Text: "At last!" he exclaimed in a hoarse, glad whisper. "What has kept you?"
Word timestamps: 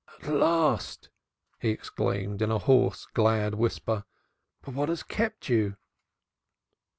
"At 0.23 0.29
last!" 0.33 1.09
he 1.59 1.69
exclaimed 1.69 2.41
in 2.41 2.49
a 2.49 2.57
hoarse, 2.57 3.05
glad 3.13 3.53
whisper. 3.53 4.03
"What 4.63 4.89
has 4.89 5.03
kept 5.03 5.47
you?" 5.47 5.77